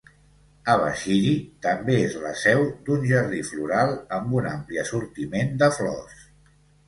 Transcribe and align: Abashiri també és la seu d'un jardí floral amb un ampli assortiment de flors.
Abashiri 0.75 1.33
també 1.65 1.97
és 2.05 2.15
la 2.23 2.31
seu 2.45 2.63
d'un 2.87 3.05
jardí 3.11 3.43
floral 3.51 3.93
amb 4.19 4.33
un 4.41 4.49
ampli 4.55 4.81
assortiment 4.85 5.53
de 5.63 5.69
flors. 5.77 6.27